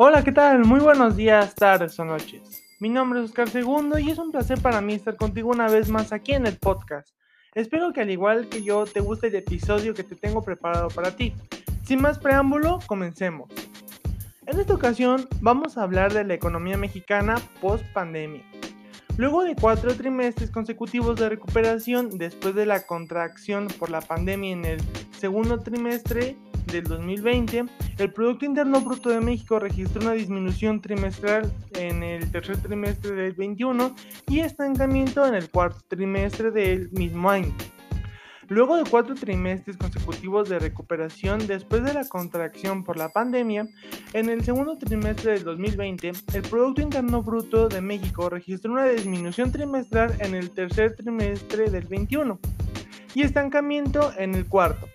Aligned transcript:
Hola, 0.00 0.22
¿qué 0.22 0.30
tal? 0.30 0.64
Muy 0.64 0.78
buenos 0.78 1.16
días, 1.16 1.56
tardes 1.56 1.98
o 1.98 2.04
noches. 2.04 2.62
Mi 2.78 2.88
nombre 2.88 3.18
es 3.18 3.24
Oscar 3.24 3.48
Segundo 3.48 3.98
y 3.98 4.08
es 4.12 4.18
un 4.18 4.30
placer 4.30 4.60
para 4.62 4.80
mí 4.80 4.94
estar 4.94 5.16
contigo 5.16 5.50
una 5.50 5.66
vez 5.68 5.88
más 5.88 6.12
aquí 6.12 6.34
en 6.34 6.46
el 6.46 6.56
podcast. 6.56 7.08
Espero 7.52 7.92
que 7.92 8.02
al 8.02 8.10
igual 8.12 8.48
que 8.48 8.62
yo 8.62 8.86
te 8.86 9.00
guste 9.00 9.26
el 9.26 9.34
episodio 9.34 9.94
que 9.94 10.04
te 10.04 10.14
tengo 10.14 10.40
preparado 10.40 10.86
para 10.86 11.16
ti. 11.16 11.34
Sin 11.82 12.00
más 12.00 12.20
preámbulo, 12.20 12.78
comencemos. 12.86 13.50
En 14.46 14.60
esta 14.60 14.72
ocasión 14.72 15.26
vamos 15.40 15.76
a 15.76 15.82
hablar 15.82 16.12
de 16.12 16.22
la 16.22 16.34
economía 16.34 16.76
mexicana 16.76 17.34
post 17.60 17.84
pandemia. 17.92 18.44
Luego 19.16 19.42
de 19.42 19.56
cuatro 19.56 19.92
trimestres 19.96 20.52
consecutivos 20.52 21.18
de 21.18 21.28
recuperación 21.28 22.18
después 22.18 22.54
de 22.54 22.66
la 22.66 22.86
contracción 22.86 23.66
por 23.66 23.90
la 23.90 24.00
pandemia 24.00 24.52
en 24.52 24.64
el 24.64 24.80
segundo 25.10 25.58
trimestre 25.58 26.36
del 26.68 26.84
2020, 26.84 27.64
el 27.98 28.12
Producto 28.12 28.44
Interno 28.44 28.80
Bruto 28.80 29.08
de 29.08 29.20
México 29.20 29.58
registró 29.58 30.02
una 30.02 30.12
disminución 30.12 30.80
trimestral 30.80 31.52
en 31.74 32.02
el 32.02 32.30
tercer 32.30 32.58
trimestre 32.58 33.12
del 33.12 33.32
21 33.32 33.94
y 34.28 34.40
estancamiento 34.40 35.26
en 35.26 35.34
el 35.34 35.50
cuarto 35.50 35.80
trimestre 35.88 36.50
del 36.50 36.90
mismo 36.92 37.30
año. 37.30 37.52
Luego 38.50 38.78
de 38.78 38.88
cuatro 38.88 39.14
trimestres 39.14 39.76
consecutivos 39.76 40.48
de 40.48 40.58
recuperación 40.58 41.46
después 41.46 41.84
de 41.84 41.92
la 41.92 42.08
contracción 42.08 42.82
por 42.82 42.96
la 42.96 43.10
pandemia, 43.10 43.68
en 44.14 44.30
el 44.30 44.42
segundo 44.42 44.78
trimestre 44.78 45.32
del 45.32 45.44
2020, 45.44 46.12
el 46.32 46.42
Producto 46.42 46.80
Interno 46.80 47.22
Bruto 47.22 47.68
de 47.68 47.82
México 47.82 48.30
registró 48.30 48.72
una 48.72 48.86
disminución 48.86 49.52
trimestral 49.52 50.14
en 50.20 50.34
el 50.34 50.50
tercer 50.50 50.96
trimestre 50.96 51.68
del 51.68 51.86
21 51.86 52.38
y 53.14 53.22
estancamiento 53.22 54.12
en 54.16 54.34
el 54.34 54.46
cuarto, 54.46 54.88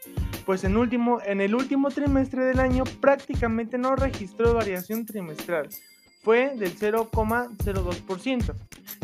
pues 0.45 0.63
en, 0.63 0.77
último, 0.77 1.19
en 1.25 1.41
el 1.41 1.55
último 1.55 1.89
trimestre 1.89 2.43
del 2.45 2.59
año 2.59 2.83
prácticamente 3.01 3.77
no 3.77 3.95
registró 3.95 4.53
variación 4.53 5.05
trimestral, 5.05 5.69
fue 6.23 6.55
del 6.55 6.77
0,02%. 6.77 8.53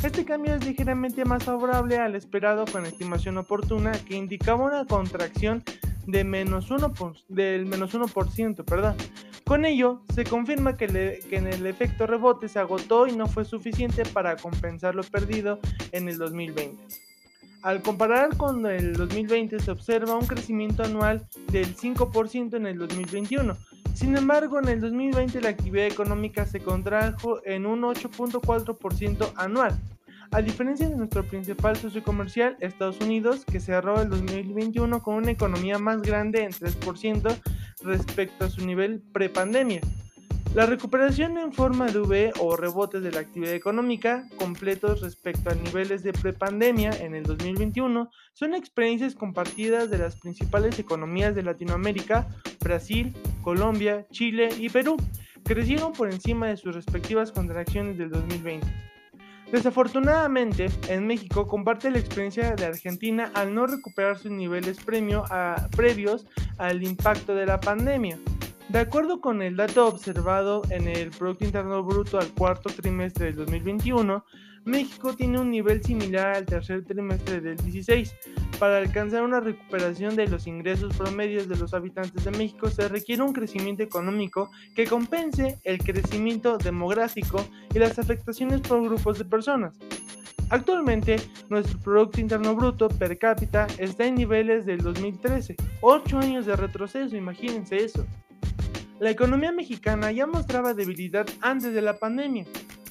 Este 0.03 0.25
cambio 0.25 0.55
es 0.55 0.65
ligeramente 0.65 1.25
más 1.25 1.43
favorable 1.43 1.97
al 1.97 2.15
esperado 2.15 2.65
con 2.65 2.85
estimación 2.85 3.37
oportuna 3.37 3.91
que 3.91 4.15
indicaba 4.15 4.65
una 4.65 4.85
contracción 4.85 5.63
de 6.07 6.23
menos 6.23 6.71
1 6.71 6.93
del 7.27 7.65
menos 7.65 7.93
1%. 7.93 8.63
Perdón. 8.65 8.95
Con 9.45 9.65
ello, 9.65 10.01
se 10.13 10.25
confirma 10.25 10.77
que, 10.77 11.19
que 11.29 11.37
en 11.37 11.47
el 11.47 11.65
efecto 11.65 12.05
rebote 12.05 12.47
se 12.47 12.59
agotó 12.59 13.07
y 13.07 13.13
no 13.15 13.27
fue 13.27 13.45
suficiente 13.45 14.05
para 14.05 14.37
compensar 14.37 14.95
lo 14.95 15.03
perdido 15.03 15.59
en 15.91 16.07
el 16.07 16.17
2020. 16.17 17.08
Al 17.61 17.81
comparar 17.81 18.37
con 18.37 18.65
el 18.65 18.93
2020 18.93 19.59
se 19.59 19.71
observa 19.71 20.15
un 20.15 20.25
crecimiento 20.25 20.83
anual 20.83 21.27
del 21.51 21.75
5% 21.75 22.55
en 22.55 22.65
el 22.65 22.77
2021, 22.77 23.57
sin 23.93 24.15
embargo, 24.15 24.59
en 24.59 24.69
el 24.69 24.79
2020 24.79 25.41
la 25.41 25.49
actividad 25.49 25.87
económica 25.87 26.45
se 26.45 26.61
contrajo 26.61 27.41
en 27.43 27.65
un 27.65 27.81
8.4% 27.81 29.33
anual, 29.35 29.77
a 30.31 30.41
diferencia 30.41 30.87
de 30.87 30.95
nuestro 30.95 31.25
principal 31.25 31.75
socio 31.75 32.01
comercial, 32.01 32.55
Estados 32.61 33.01
Unidos, 33.01 33.43
que 33.43 33.59
cerró 33.59 34.01
el 34.01 34.09
2021 34.09 35.03
con 35.03 35.15
una 35.15 35.31
economía 35.31 35.79
más 35.79 36.01
grande 36.01 36.43
en 36.43 36.51
3% 36.51 37.35
respecto 37.81 38.45
a 38.45 38.49
su 38.49 38.65
nivel 38.65 39.01
prepandemia. 39.11 39.81
La 40.55 40.65
recuperación 40.65 41.37
en 41.37 41.53
forma 41.53 41.85
de 41.91 41.99
V 41.99 42.33
o 42.39 42.57
rebotes 42.57 43.03
de 43.03 43.11
la 43.11 43.19
actividad 43.19 43.53
económica 43.53 44.27
completos 44.35 45.01
respecto 45.01 45.51
a 45.51 45.53
niveles 45.53 46.01
de 46.01 46.11
prepandemia 46.11 46.89
en 46.89 47.13
el 47.13 47.21
2021 47.23 48.09
son 48.33 48.55
experiencias 48.55 49.13
compartidas 49.13 49.91
de 49.91 49.99
las 49.99 50.19
principales 50.19 50.79
economías 50.79 51.35
de 51.35 51.43
Latinoamérica, 51.43 52.27
Brasil, 52.61 53.15
Colombia, 53.43 54.07
Chile 54.09 54.49
y 54.57 54.69
Perú, 54.69 54.97
crecieron 55.45 55.93
por 55.93 56.11
encima 56.11 56.47
de 56.47 56.57
sus 56.57 56.73
respectivas 56.73 57.31
contracciones 57.31 57.99
del 57.99 58.09
2020. 58.09 58.65
Desafortunadamente, 59.51 60.69
en 60.87 61.05
México 61.05 61.47
comparte 61.47 61.91
la 61.91 61.99
experiencia 61.99 62.55
de 62.55 62.65
Argentina 62.65 63.31
al 63.35 63.53
no 63.53 63.67
recuperar 63.67 64.17
sus 64.17 64.31
niveles 64.31 64.77
previos 64.83 66.25
al 66.57 66.83
impacto 66.83 67.35
de 67.35 67.45
la 67.45 67.59
pandemia. 67.59 68.17
De 68.69 68.77
acuerdo 68.77 69.19
con 69.19 69.41
el 69.41 69.55
dato 69.55 69.87
observado 69.87 70.61
en 70.69 70.87
el 70.87 71.09
Producto 71.09 71.43
Interno 71.43 71.81
Bruto 71.81 72.19
al 72.19 72.31
cuarto 72.35 72.69
trimestre 72.69 73.25
del 73.25 73.37
2021, 73.37 74.23
México 74.65 75.15
tiene 75.15 75.39
un 75.39 75.49
nivel 75.49 75.83
similar 75.83 76.35
al 76.35 76.45
tercer 76.45 76.85
trimestre 76.85 77.41
del 77.41 77.57
16. 77.57 78.15
Para 78.59 78.77
alcanzar 78.77 79.23
una 79.23 79.39
recuperación 79.39 80.15
de 80.15 80.27
los 80.27 80.45
ingresos 80.45 80.95
promedios 80.95 81.49
de 81.49 81.55
los 81.55 81.73
habitantes 81.73 82.23
de 82.23 82.29
México 82.29 82.69
se 82.69 82.87
requiere 82.87 83.23
un 83.23 83.33
crecimiento 83.33 83.81
económico 83.81 84.51
que 84.75 84.85
compense 84.85 85.57
el 85.63 85.79
crecimiento 85.79 86.59
demográfico 86.59 87.43
y 87.73 87.79
las 87.79 87.97
afectaciones 87.97 88.61
por 88.61 88.83
grupos 88.83 89.17
de 89.17 89.25
personas. 89.25 89.79
Actualmente, 90.51 91.15
nuestro 91.49 91.79
Producto 91.79 92.21
Interno 92.21 92.55
Bruto 92.55 92.87
per 92.87 93.17
cápita 93.17 93.65
está 93.79 94.05
en 94.05 94.13
niveles 94.13 94.67
del 94.67 94.79
2013, 94.83 95.55
8 95.81 96.19
años 96.19 96.45
de 96.45 96.55
retroceso, 96.55 97.15
imagínense 97.15 97.77
eso. 97.77 98.05
La 98.99 99.09
economía 99.09 99.53
mexicana 99.53 100.11
ya 100.11 100.27
mostraba 100.27 100.73
debilidad 100.73 101.25
antes 101.39 101.73
de 101.73 101.81
la 101.81 101.97
pandemia. 101.97 102.45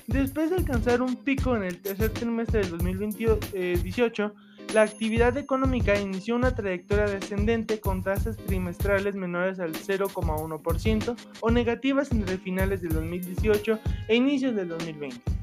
Después 0.06 0.48
de 0.48 0.56
alcanzar 0.56 1.02
un 1.02 1.16
pico 1.16 1.54
en 1.54 1.64
el 1.64 1.82
tercer 1.82 2.10
trimestre 2.10 2.60
del 2.60 2.70
2018, 2.70 4.34
la 4.72 4.82
actividad 4.82 5.36
económica 5.36 6.00
inició 6.00 6.36
una 6.36 6.54
trayectoria 6.54 7.04
descendente 7.04 7.78
con 7.80 8.02
tasas 8.02 8.38
trimestrales 8.38 9.14
menores 9.16 9.60
al 9.60 9.74
0,1% 9.74 11.16
o 11.41 11.50
negativas 11.50 12.10
entre 12.10 12.38
finales 12.38 12.80
del 12.80 12.94
2018 12.94 13.78
e 14.08 14.16
inicios 14.16 14.54
del 14.54 14.69
2020. 14.69 15.38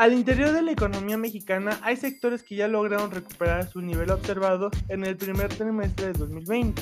Al 0.00 0.14
interior 0.14 0.52
de 0.52 0.62
la 0.62 0.72
economía 0.72 1.18
mexicana 1.18 1.78
hay 1.82 1.94
sectores 1.94 2.42
que 2.42 2.56
ya 2.56 2.68
lograron 2.68 3.10
recuperar 3.10 3.68
su 3.68 3.82
nivel 3.82 4.10
observado 4.10 4.70
en 4.88 5.04
el 5.04 5.14
primer 5.14 5.52
trimestre 5.52 6.06
de 6.06 6.12
2020, 6.14 6.80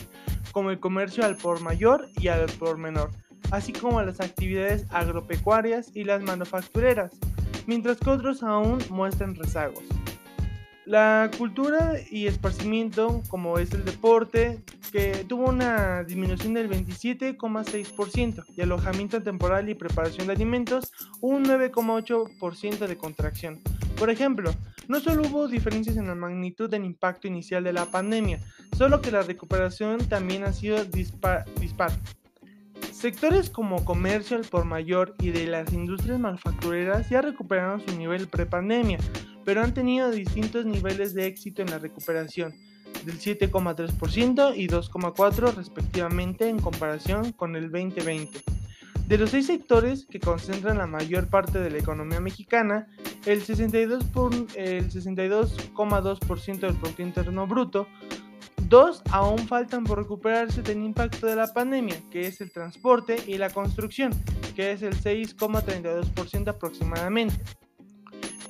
como 0.53 0.71
el 0.71 0.79
comercio 0.79 1.25
al 1.25 1.37
por 1.37 1.61
mayor 1.61 2.07
y 2.21 2.29
al 2.29 2.47
por 2.61 2.79
menor, 2.79 3.11
así 3.51 3.73
como 3.73 4.01
las 4.03 4.21
actividades 4.21 4.87
agropecuarias 4.91 5.91
y 5.95 6.05
las 6.05 6.23
manufactureras, 6.23 7.11
mientras 7.67 7.97
que 7.97 8.09
otros 8.09 8.45
aún 8.45 8.79
muestran 8.89 9.35
rezagos. 9.35 9.83
La 10.89 11.31
cultura 11.37 11.97
y 12.11 12.29
esparcimiento, 12.29 13.23
como 13.29 13.59
es 13.59 13.75
el 13.75 13.85
deporte, 13.85 14.63
que 14.91 15.27
tuvo 15.29 15.51
una 15.51 16.03
disminución 16.03 16.55
del 16.55 16.71
27,6% 16.71 18.45
y 18.57 18.63
alojamiento 18.63 19.23
temporal 19.23 19.69
y 19.69 19.75
preparación 19.75 20.29
de 20.29 20.33
alimentos, 20.33 20.91
un 21.21 21.45
9,8% 21.45 22.87
de 22.87 22.97
contracción. 22.97 23.61
Por 23.99 24.09
ejemplo, 24.09 24.51
no 24.89 25.01
solo 25.01 25.29
hubo 25.29 25.47
diferencias 25.47 25.99
en 25.99 26.07
la 26.07 26.15
magnitud 26.15 26.71
del 26.71 26.87
impacto 26.87 27.29
inicial 27.29 27.65
de 27.65 27.75
la 27.75 27.85
pandemia, 27.85 28.41
solo 28.75 29.03
que 29.03 29.11
la 29.11 29.21
recuperación 29.21 29.99
también 30.09 30.45
ha 30.45 30.55
sido 30.55 30.83
dispar. 30.87 31.45
Sectores 32.91 33.51
como 33.51 33.85
comercio 33.85 34.41
por 34.51 34.65
mayor 34.65 35.15
y 35.21 35.33
de 35.33 35.47
las 35.49 35.71
industrias 35.73 36.19
manufactureras 36.19 37.11
ya 37.11 37.21
recuperaron 37.21 37.81
su 37.87 37.95
nivel 37.97 38.27
prepandemia, 38.27 38.99
pero 39.49 39.63
han 39.63 39.73
tenido 39.73 40.11
distintos 40.11 40.67
niveles 40.67 41.15
de 41.15 41.25
éxito 41.25 41.63
en 41.63 41.71
la 41.71 41.79
recuperación, 41.79 42.55
del 43.07 43.19
7,3% 43.19 44.53
y 44.55 44.69
2,4% 44.69 45.55
respectivamente 45.55 46.51
en 46.51 46.59
comparación 46.59 47.33
con 47.33 47.57
el 47.57 47.71
2020. 47.71 48.41
De 49.07 49.17
los 49.17 49.31
seis 49.31 49.47
sectores 49.47 50.05
que 50.05 50.21
concentran 50.21 50.77
la 50.77 50.87
mayor 50.87 51.31
parte 51.31 51.61
de 51.61 51.71
la 51.71 51.79
economía 51.79 52.21
mexicana, 52.21 52.89
el 53.25 53.43
62,2% 53.43 54.55
el 54.57 54.91
62 54.91 55.57
del 55.57 56.75
Producto 56.77 57.01
Interno 57.01 57.47
Bruto, 57.47 57.89
dos 58.69 59.01
aún 59.11 59.49
faltan 59.49 59.85
por 59.85 59.97
recuperarse 59.97 60.61
del 60.61 60.83
impacto 60.83 61.27
de 61.27 61.37
la 61.37 61.55
pandemia, 61.55 62.03
que 62.11 62.27
es 62.27 62.43
el 62.43 62.53
transporte 62.53 63.17
y 63.27 63.39
la 63.39 63.49
construcción, 63.49 64.13
que 64.55 64.73
es 64.73 64.83
el 64.83 64.95
6,32% 64.95 66.49
aproximadamente. 66.49 67.58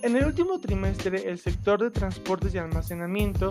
En 0.01 0.17
el 0.17 0.27
último 0.27 0.61
trimestre, 0.61 1.29
el 1.29 1.39
sector 1.39 1.83
de 1.83 1.91
transportes 1.91 2.55
y 2.55 2.59
almacenamiento 2.59 3.49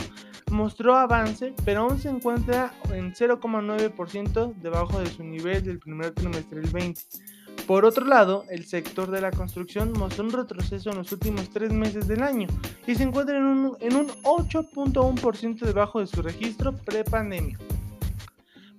mostró 0.50 0.96
avance, 0.96 1.54
pero 1.66 1.82
aún 1.82 2.00
se 2.00 2.10
encuentra 2.10 2.74
en 2.94 3.14
0,9% 3.14 4.54
debajo 4.56 5.00
de 5.00 5.08
su 5.08 5.24
nivel 5.24 5.64
del 5.64 5.80
primer 5.80 6.12
trimestre 6.12 6.62
del 6.62 6.72
20. 6.72 7.02
Por 7.68 7.84
otro 7.84 8.06
lado, 8.06 8.46
el 8.50 8.66
sector 8.66 9.12
de 9.12 9.20
la 9.20 9.32
construcción 9.32 9.92
mostró 9.92 10.24
un 10.24 10.32
retroceso 10.32 10.90
en 10.90 10.98
los 10.98 11.12
últimos 11.12 11.50
tres 11.50 11.74
meses 11.74 12.08
del 12.08 12.24
año 12.24 12.48
y 12.86 12.96
se 12.96 13.04
encuentra 13.04 13.38
en 13.38 13.44
un, 13.44 13.78
en 13.82 13.98
un 13.98 14.08
8.1% 14.08 15.60
debajo 15.60 16.00
de 16.00 16.08
su 16.08 16.22
registro 16.22 16.74
pre-pandemia. 16.74 17.58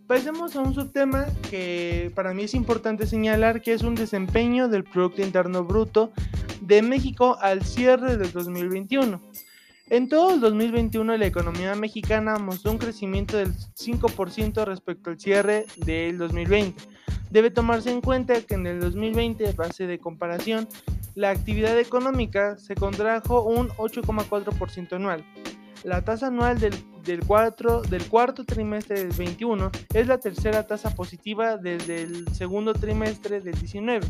Pasemos 0.07 0.57
a 0.57 0.63
un 0.63 0.73
subtema 0.73 1.27
que 1.51 2.11
para 2.15 2.33
mí 2.33 2.45
es 2.45 2.55
importante 2.55 3.07
señalar 3.07 3.61
que 3.61 3.75
es 3.75 3.83
un 3.83 3.95
desempeño 3.95 4.69
del 4.69 4.85
Producto 4.85 5.21
Interno 5.21 5.65
Bruto 5.65 6.13
de 6.61 6.83
México 6.83 7.37
al 7.41 7.63
cierre 7.65 8.17
del 8.17 8.33
2021. 8.33 9.21
En 9.91 10.09
todo 10.09 10.35
el 10.35 10.41
2021 10.41 11.17
la 11.17 11.27
economía 11.27 11.75
mexicana 11.75 12.37
mostró 12.39 12.73
un 12.73 12.79
crecimiento 12.79 13.39
del 13.39 13.55
5% 13.55 14.65
respecto 14.67 15.11
al 15.11 15.19
cierre 15.19 15.67
del 15.77 16.19
2020. 16.19 16.83
Debe 17.31 17.51
tomarse 17.51 17.91
en 17.91 18.01
cuenta 18.01 18.41
que 18.43 18.55
en 18.55 18.67
el 18.67 18.81
2020, 18.81 19.53
base 19.53 19.87
de 19.87 19.99
comparación, 19.99 20.69
la 21.15 21.31
actividad 21.31 21.79
económica 21.79 22.59
se 22.59 22.75
contrajo 22.75 23.43
un 23.43 23.69
8,4% 23.71 24.93
anual. 24.95 25.25
La 25.85 26.03
tasa 26.03 26.27
anual 26.27 26.59
del, 26.59 26.75
del, 27.05 27.21
del 27.89 28.09
cuarto 28.09 28.45
trimestre 28.45 29.05
del 29.05 29.13
21 29.13 29.71
es 29.95 30.07
la 30.07 30.19
tercera 30.19 30.67
tasa 30.67 30.95
positiva 30.95 31.57
desde 31.57 32.03
el 32.03 32.29
segundo 32.35 32.75
trimestre 32.75 33.41
del 33.41 33.55
19. 33.55 34.07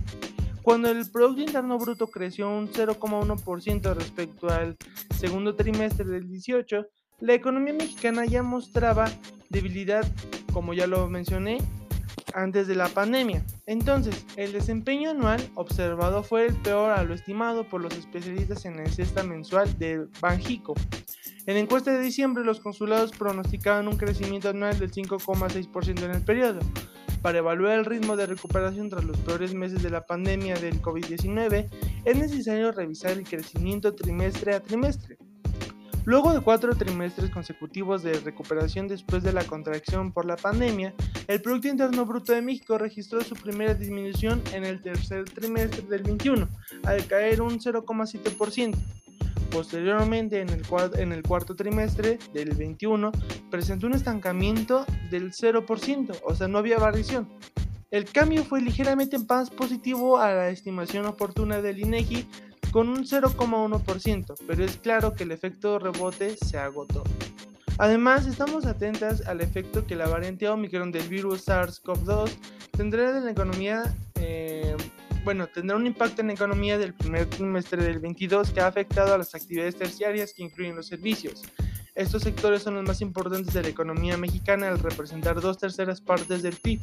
Cuando 0.69 0.91
el 0.91 1.11
Producto 1.11 1.41
Interno 1.41 1.79
Bruto 1.79 2.09
creció 2.09 2.51
un 2.51 2.69
0,1% 2.69 3.95
respecto 3.95 4.51
al 4.51 4.77
segundo 5.19 5.57
trimestre 5.57 6.05
del 6.05 6.29
18, 6.29 6.87
la 7.21 7.33
economía 7.33 7.73
mexicana 7.73 8.27
ya 8.27 8.43
mostraba 8.43 9.11
debilidad, 9.49 10.05
como 10.53 10.75
ya 10.75 10.87
lo 10.87 11.09
mencioné, 11.09 11.57
antes 12.35 12.67
de 12.67 12.75
la 12.75 12.89
pandemia. 12.91 13.43
Entonces, 13.65 14.27
el 14.37 14.53
desempeño 14.53 15.09
anual 15.09 15.41
observado 15.55 16.23
fue 16.23 16.45
el 16.45 16.55
peor 16.57 16.91
a 16.91 17.03
lo 17.03 17.15
estimado 17.15 17.67
por 17.67 17.81
los 17.81 17.97
especialistas 17.97 18.67
en 18.67 18.77
la 18.77 18.87
cesta 18.91 19.23
mensual 19.23 19.79
de 19.79 20.07
Banjico. 20.21 20.75
En 21.47 21.55
la 21.55 21.61
encuesta 21.61 21.93
de 21.93 22.01
diciembre, 22.01 22.45
los 22.45 22.61
consulados 22.61 23.13
pronosticaban 23.13 23.89
un 23.89 23.97
crecimiento 23.97 24.51
anual 24.51 24.79
del 24.79 24.93
5,6% 24.93 26.03
en 26.03 26.11
el 26.11 26.23
periodo. 26.23 26.61
Para 27.23 27.39
evaluar 27.39 27.79
el 27.79 27.85
ritmo 27.85 28.17
de 28.17 28.27
recuperación 28.27 28.89
tras 28.89 29.05
los 29.05 29.17
peores 29.19 29.53
meses 29.53 29.83
de 29.83 29.91
la 29.91 30.07
pandemia 30.07 30.55
del 30.55 30.81
COVID-19, 30.81 31.69
es 32.05 32.17
necesario 32.17 32.71
revisar 32.71 33.13
el 33.13 33.25
crecimiento 33.25 33.95
trimestre 33.95 34.55
a 34.55 34.61
trimestre. 34.61 35.19
Luego 36.05 36.33
de 36.33 36.41
cuatro 36.41 36.75
trimestres 36.75 37.29
consecutivos 37.31 38.03
de 38.03 38.15
recuperación 38.21 38.89
después 38.89 39.23
de 39.23 39.33
la 39.33 39.45
contracción 39.45 40.13
por 40.13 40.25
la 40.25 40.37
pandemia, 40.37 40.95
el 41.27 41.43
Producto 41.43 41.69
Interno 41.69 42.07
Bruto 42.07 42.33
de 42.33 42.41
México 42.41 42.79
registró 42.79 43.21
su 43.21 43.35
primera 43.35 43.75
disminución 43.75 44.41
en 44.55 44.65
el 44.65 44.81
tercer 44.81 45.25
trimestre 45.25 45.83
del 45.83 46.05
21, 46.05 46.49
al 46.85 47.07
caer 47.07 47.43
un 47.43 47.59
0,7%. 47.59 48.75
Posteriormente, 49.51 50.41
en 50.41 50.51
el, 50.51 50.63
en 50.97 51.13
el, 51.13 51.23
cuarto 51.23 51.57
trimestre 51.57 52.19
del 52.33 52.55
21, 52.55 53.11
presentó 53.51 53.87
un 53.87 53.95
estancamiento 53.95 54.85
del 55.11 55.33
0%, 55.33 56.21
o 56.25 56.35
sea, 56.35 56.49
no 56.49 56.59
había 56.59 56.79
variación. 56.79 57.29
El 57.91 58.05
cambio 58.05 58.45
fue 58.45 58.61
ligeramente 58.61 59.19
más 59.19 59.49
positivo 59.49 60.19
a 60.19 60.33
la 60.33 60.51
estimación 60.51 61.07
oportuna 61.07 61.63
del 61.63 61.79
INEGI 61.79 62.27
con 62.71 62.91
un 62.91 63.05
0,1%, 63.05 64.35
pero 64.47 64.65
es 64.65 64.77
claro 64.77 65.15
que 65.15 65.25
el 65.25 65.33
efecto 65.33 65.79
rebote 65.79 66.37
se 66.37 66.59
agotó. 66.59 67.03
Además, 67.79 68.27
estamos 68.27 68.67
atentas 68.67 69.27
al 69.27 69.41
efecto 69.41 69.87
que 69.87 69.95
la 69.95 70.09
variante 70.09 70.49
Omicron 70.49 70.91
del 70.91 71.09
virus 71.09 71.47
SARS-CoV-2 71.47 72.31
tendrá 72.73 73.17
en 73.17 73.25
la 73.25 73.31
economía, 73.31 73.95
eh, 74.17 74.68
bueno, 75.29 75.47
tendrá 75.47 75.77
un 75.77 75.87
impacto 75.87 76.23
en 76.23 76.29
la 76.29 76.33
economía 76.33 76.79
del 76.79 76.95
primer 76.95 77.27
trimestre 77.27 77.85
del 77.85 77.99
22 77.99 78.51
que 78.51 78.63
ha 78.63 78.67
afectado 78.67 79.13
a 79.13 79.19
las 79.19 79.35
actividades 79.35 79.77
terciarias 79.77 80.33
que 80.33 80.43
incluyen 80.43 80.75
los 80.75 80.87
servicios. 80.87 81.43
Estos 81.95 82.23
sectores 82.23 82.63
son 82.63 82.77
los 82.77 82.85
más 82.85 83.03
importantes 83.03 83.53
de 83.53 83.61
la 83.61 83.69
economía 83.69 84.17
mexicana 84.17 84.69
al 84.69 84.79
representar 84.79 85.39
dos 85.39 85.59
terceras 85.59 86.01
partes 86.01 86.43
del 86.43 86.57
PIB. 86.57 86.81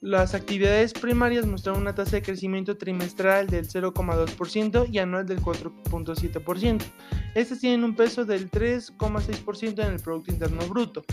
Las 0.00 0.34
actividades 0.34 0.94
primarias 0.94 1.46
mostraron 1.46 1.82
una 1.82 1.94
tasa 1.94 2.16
de 2.16 2.22
crecimiento 2.22 2.76
trimestral 2.76 3.46
del 3.46 3.68
0,2% 3.68 4.88
y 4.90 4.98
anual 4.98 5.26
del 5.26 5.40
4,7%. 5.40 6.82
Estas 7.36 7.60
tienen 7.60 7.84
un 7.84 7.94
peso 7.94 8.24
del 8.24 8.50
3,6% 8.50 9.86
en 9.86 9.92
el 9.92 10.00
Producto 10.00 10.32
Interno 10.32 10.66
Bruto. 10.66 11.04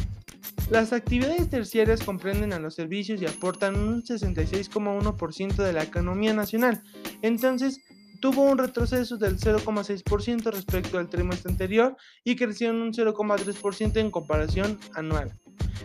Las 0.69 0.94
actividades 0.94 1.50
terciarias 1.50 2.01
comprenden 2.04 2.54
a 2.54 2.60
los 2.60 2.74
servicios 2.75 3.21
y 3.21 3.25
aportan 3.25 3.75
un 3.75 4.01
66,1% 4.01 5.56
de 5.56 5.74
la 5.74 5.83
economía 5.83 6.33
nacional. 6.33 6.81
Entonces, 7.21 7.81
tuvo 8.21 8.44
un 8.44 8.57
retroceso 8.57 9.18
del 9.18 9.38
0,6% 9.38 10.51
respecto 10.51 10.98
al 10.98 11.10
trimestre 11.10 11.51
anterior 11.51 11.98
y 12.24 12.38
creció 12.38 12.69
en 12.69 12.77
un 12.77 12.94
0,3% 12.94 13.98
en 13.98 14.12
comparación 14.12 14.80
anual. 14.95 15.38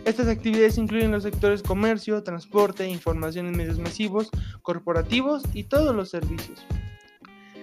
Estas 0.05 0.27
actividades 0.27 0.77
incluyen 0.77 1.11
los 1.11 1.23
sectores 1.23 1.61
comercio, 1.61 2.23
transporte, 2.23 2.87
información 2.87 3.47
en 3.47 3.57
medios 3.57 3.77
masivos, 3.77 4.29
corporativos 4.61 5.43
y 5.53 5.65
todos 5.65 5.93
los 5.93 6.09
servicios. 6.09 6.65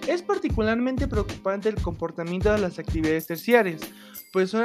Es 0.07 0.21
particularmente 0.21 1.07
preocupante 1.07 1.67
el 1.67 1.81
comportamiento 1.81 2.49
de 2.49 2.59
las 2.59 2.79
actividades 2.79 3.27
terciarias, 3.27 3.81
pues 4.31 4.49
son 4.49 4.61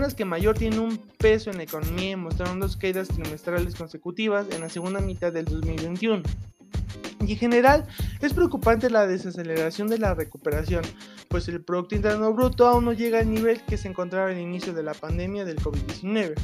las, 0.00 0.14
que 0.14 0.24
mayor 0.26 0.58
tienen 0.58 0.80
un 0.80 0.98
peso 1.18 1.50
en 1.50 1.56
la 1.56 1.62
economía 1.62 2.10
y 2.10 2.16
mostraron 2.16 2.60
dos 2.60 2.76
caídas 2.76 3.08
trimestrales 3.08 3.74
consecutivas 3.74 4.46
en 4.50 4.60
la 4.60 4.68
segunda 4.68 5.00
mitad 5.00 5.32
del 5.32 5.46
2021. 5.46 6.22
Y 7.20 7.32
en 7.32 7.38
general 7.38 7.86
es 8.20 8.34
preocupante 8.34 8.90
la 8.90 9.06
desaceleración 9.06 9.88
de 9.88 9.98
la 9.98 10.14
recuperación, 10.14 10.84
pues 11.28 11.48
el 11.48 11.64
Producto 11.64 11.94
Interno 11.94 12.30
Bruto 12.34 12.66
aún 12.66 12.84
no 12.84 12.92
llega 12.92 13.20
al 13.20 13.30
nivel 13.30 13.62
que 13.62 13.78
se 13.78 13.88
encontraba 13.88 14.28
al 14.28 14.38
inicio 14.38 14.74
de 14.74 14.82
la 14.82 14.92
pandemia 14.92 15.46
del 15.46 15.56
COVID-19. 15.56 16.34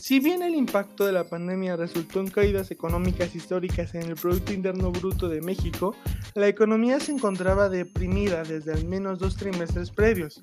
Si 0.00 0.18
bien 0.18 0.42
el 0.42 0.54
impacto 0.54 1.04
de 1.04 1.12
la 1.12 1.24
pandemia 1.24 1.76
resultó 1.76 2.20
en 2.20 2.28
caídas 2.28 2.70
económicas 2.70 3.34
históricas 3.34 3.94
en 3.94 4.04
el 4.04 4.14
Producto 4.14 4.54
Interno 4.54 4.90
Bruto 4.90 5.28
de 5.28 5.42
México, 5.42 5.94
la 6.34 6.48
economía 6.48 6.98
se 7.00 7.12
encontraba 7.12 7.68
deprimida 7.68 8.42
desde 8.42 8.72
al 8.72 8.86
menos 8.86 9.18
dos 9.18 9.36
trimestres 9.36 9.90
previos. 9.90 10.42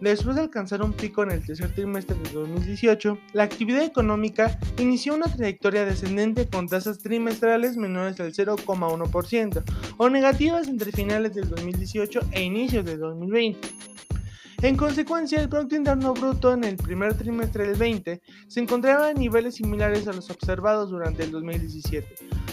Después 0.00 0.36
de 0.36 0.42
alcanzar 0.42 0.80
un 0.80 0.92
pico 0.92 1.24
en 1.24 1.32
el 1.32 1.44
tercer 1.44 1.74
trimestre 1.74 2.16
de 2.16 2.30
2018, 2.34 3.18
la 3.32 3.42
actividad 3.42 3.82
económica 3.82 4.60
inició 4.78 5.14
una 5.14 5.26
trayectoria 5.26 5.84
descendente 5.84 6.46
con 6.46 6.68
tasas 6.68 7.00
trimestrales 7.00 7.76
menores 7.76 8.16
del 8.16 8.32
0,1% 8.32 9.62
o 9.96 10.08
negativas 10.08 10.68
entre 10.68 10.92
finales 10.92 11.34
del 11.34 11.50
2018 11.50 12.20
e 12.30 12.42
inicios 12.44 12.84
de 12.84 12.96
2020. 12.96 13.93
En 14.64 14.78
consecuencia, 14.78 15.42
el 15.42 15.50
Producto 15.50 15.76
Interno 15.76 16.14
Bruto 16.14 16.54
en 16.54 16.64
el 16.64 16.76
primer 16.78 17.12
trimestre 17.12 17.66
del 17.66 17.76
20 17.76 18.22
se 18.48 18.60
encontraba 18.60 19.10
en 19.10 19.18
niveles 19.18 19.56
similares 19.56 20.08
a 20.08 20.14
los 20.14 20.30
observados 20.30 20.88
durante 20.88 21.22
el 21.22 21.32
2017. 21.32 22.08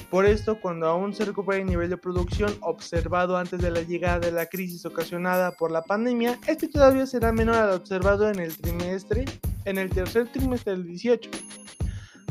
Por 0.09 0.25
esto, 0.25 0.59
cuando 0.59 0.87
aún 0.87 1.13
se 1.13 1.23
recupera 1.23 1.61
el 1.61 1.67
nivel 1.67 1.89
de 1.89 1.95
producción 1.95 2.53
observado 2.59 3.37
antes 3.37 3.61
de 3.61 3.71
la 3.71 3.83
llegada 3.83 4.19
de 4.19 4.33
la 4.33 4.45
crisis 4.45 4.85
ocasionada 4.85 5.53
por 5.53 5.71
la 5.71 5.83
pandemia, 5.83 6.37
este 6.47 6.67
todavía 6.67 7.05
será 7.05 7.31
menor 7.31 7.55
al 7.55 7.71
observado 7.71 8.29
en 8.29 8.39
el 8.41 8.57
trimestre, 8.57 9.23
en 9.63 9.77
el 9.77 9.89
tercer 9.89 10.29
trimestre 10.33 10.73
del 10.73 10.87
18. 10.87 11.29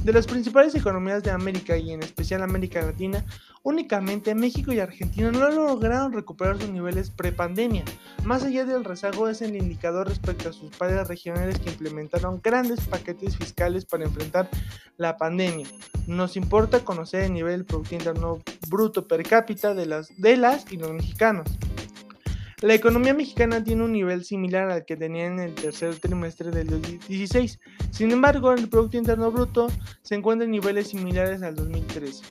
De 0.04 0.14
las 0.14 0.26
principales 0.26 0.74
economías 0.74 1.22
de 1.22 1.30
América 1.30 1.76
y 1.76 1.92
en 1.92 2.02
especial 2.02 2.42
América 2.42 2.80
Latina, 2.80 3.22
únicamente 3.62 4.34
México 4.34 4.72
y 4.72 4.80
Argentina 4.80 5.30
no 5.30 5.50
lograron 5.50 6.14
recuperar 6.14 6.58
sus 6.58 6.70
niveles 6.70 7.10
prepandemia. 7.10 7.84
Más 8.24 8.42
allá 8.42 8.64
del 8.64 8.84
rezago 8.84 9.28
es 9.28 9.42
el 9.42 9.56
indicador 9.56 10.08
respecto 10.08 10.48
a 10.48 10.52
sus 10.54 10.74
pares 10.74 11.06
regionales 11.06 11.58
que 11.58 11.68
implementaron 11.68 12.40
grandes 12.42 12.80
paquetes 12.86 13.36
fiscales 13.36 13.84
para 13.84 14.04
enfrentar 14.04 14.48
la 14.96 15.18
pandemia. 15.18 15.66
Nos 16.06 16.36
importa 16.36 16.82
conocer 16.82 17.24
el 17.24 17.34
nivel 17.34 17.66
Producto 17.66 17.94
Interno 17.94 18.38
Bruto 18.68 19.06
per 19.06 19.22
cápita 19.22 19.74
de 19.74 19.84
las, 19.84 20.08
de 20.16 20.38
las 20.38 20.72
y 20.72 20.78
los 20.78 20.92
mexicanos. 20.92 21.46
La 22.62 22.74
economía 22.74 23.14
mexicana 23.14 23.64
tiene 23.64 23.84
un 23.84 23.92
nivel 23.92 24.22
similar 24.22 24.70
al 24.70 24.84
que 24.84 24.94
tenía 24.94 25.24
en 25.24 25.38
el 25.38 25.54
tercer 25.54 25.98
trimestre 25.98 26.50
del 26.50 26.66
2016. 26.66 27.58
Sin 27.90 28.10
embargo, 28.10 28.52
el 28.52 28.68
Producto 28.68 28.98
Interno 28.98 29.32
Bruto 29.32 29.68
se 30.02 30.14
encuentra 30.14 30.44
en 30.44 30.50
niveles 30.50 30.88
similares 30.88 31.42
al 31.42 31.54
2013. 31.54 32.22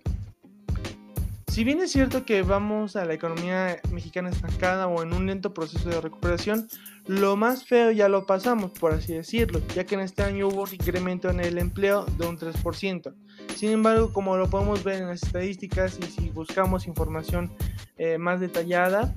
Si 1.48 1.63
bien 1.63 1.81
es 1.81 1.91
cierto 1.91 2.25
que 2.25 2.43
vamos 2.43 2.95
a 2.95 3.05
la 3.05 3.15
economía 3.15 3.81
mexicana 3.91 4.29
estancada 4.29 4.86
o 4.88 5.01
en 5.01 5.13
un 5.13 5.25
lento 5.25 5.51
proceso 5.51 5.89
de 5.89 6.00
recuperación, 6.00 6.67
lo 7.07 7.36
más 7.36 7.65
feo 7.65 7.89
ya 7.89 8.07
lo 8.07 8.27
pasamos, 8.27 8.71
por 8.71 8.93
así 8.93 9.13
decirlo, 9.13 9.62
ya 9.74 9.83
que 9.83 9.95
en 9.95 10.01
este 10.01 10.21
año 10.21 10.48
hubo 10.48 10.62
un 10.62 10.74
incremento 10.74 11.27
en 11.31 11.39
el 11.39 11.57
empleo 11.57 12.05
de 12.05 12.27
un 12.27 12.38
3%. 12.38 13.15
Sin 13.55 13.71
embargo, 13.71 14.13
como 14.13 14.38
lo 14.38 14.48
podemos 14.48 14.83
ver 14.83 15.01
en 15.01 15.07
las 15.07 15.24
estadísticas 15.24 15.98
y 16.00 16.03
si 16.03 16.29
buscamos 16.29 16.86
información 16.86 17.51
eh, 17.98 18.19
más 18.19 18.39
detallada, 18.39 19.15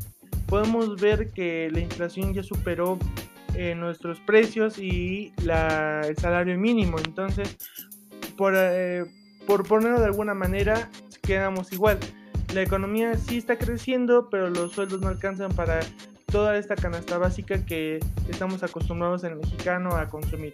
podemos 0.53 1.01
ver 1.01 1.31
que 1.31 1.71
la 1.73 1.81
inflación 1.81 2.35
ya 2.35 2.43
superó 2.43 2.99
eh, 3.55 3.75
nuestros 3.75 4.21
precios 4.21 4.77
y 4.77 5.33
el 5.39 6.17
salario 6.19 6.59
mínimo. 6.59 6.99
Entonces, 6.99 7.57
por, 8.37 8.53
eh, 8.55 9.07
por 9.47 9.67
ponerlo 9.67 9.99
de 9.99 10.05
alguna 10.05 10.35
manera, 10.35 10.91
quedamos 11.23 11.73
igual. 11.73 11.99
La 12.53 12.61
economía 12.61 13.15
sí 13.15 13.39
está 13.39 13.57
creciendo, 13.57 14.29
pero 14.29 14.51
los 14.51 14.73
sueldos 14.73 15.01
no 15.01 15.09
alcanzan 15.09 15.53
para 15.53 15.81
toda 16.27 16.59
esta 16.59 16.77
canasta 16.77 17.17
básica 17.17 17.65
que 17.65 17.99
estamos 18.29 18.63
acostumbrados 18.63 19.25
en 19.25 19.33
el 19.33 19.39
mexicano 19.39 19.97
a 19.97 20.07
consumir. 20.11 20.53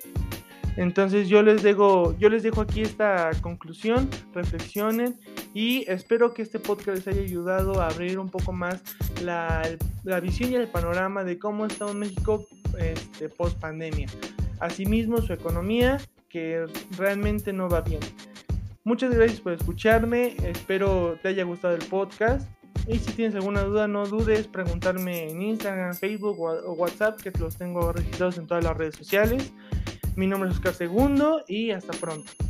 Entonces 0.77 1.29
yo 1.29 1.43
les 1.43 1.65
dejo, 1.65 2.17
yo 2.21 2.29
les 2.29 2.45
dejo 2.45 2.61
aquí 2.61 2.83
esta 2.83 3.33
conclusión, 3.41 4.09
reflexionen 4.33 5.19
y 5.53 5.85
espero 5.91 6.33
que 6.33 6.43
este 6.43 6.61
podcast 6.61 6.99
les 6.99 7.09
haya 7.09 7.21
ayudado 7.21 7.83
a 7.83 7.89
abrir 7.89 8.21
un 8.21 8.29
poco 8.29 8.53
más 8.53 8.81
la, 9.23 10.21
visión 10.21 10.53
y 10.53 10.57
el 10.57 10.69
panorama 10.69 11.25
de 11.25 11.39
cómo 11.39 11.67
está 11.67 11.87
un 11.87 12.01
México 12.01 12.47
este, 12.79 13.29
post 13.29 13.59
pandemia. 13.59 14.09
Asimismo 14.61 15.21
su 15.23 15.33
economía 15.33 15.99
que 16.29 16.67
realmente 16.97 17.53
no 17.53 17.69
va 17.69 17.81
bien. 17.81 18.01
Muchas 18.85 19.15
gracias 19.15 19.41
por 19.41 19.53
escucharme, 19.53 20.35
espero 20.45 21.19
te 21.23 21.29
haya 21.29 21.45
gustado 21.45 21.75
el 21.75 21.85
podcast. 21.85 22.49
Y 22.87 22.99
si 22.99 23.13
tienes 23.13 23.35
alguna 23.35 23.63
duda, 23.63 23.87
no 23.87 24.07
dudes 24.07 24.47
preguntarme 24.47 25.31
en 25.31 25.43
Instagram, 25.43 25.95
Facebook 25.95 26.41
o 26.41 26.73
WhatsApp, 26.73 27.21
que 27.21 27.31
los 27.39 27.57
tengo 27.57 27.93
registrados 27.93 28.39
en 28.39 28.47
todas 28.47 28.65
las 28.65 28.77
redes 28.77 28.97
sociales. 28.97 29.53
Mi 30.17 30.27
nombre 30.27 30.49
es 30.49 30.57
Oscar 30.57 30.75
Segundo 30.75 31.45
y 31.47 31.71
hasta 31.71 31.93
pronto. 31.93 32.48